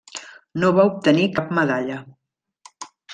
No 0.61 0.69
va 0.77 0.85
obtenir 0.93 1.27
cap 1.39 1.51
medalla. 1.59 1.99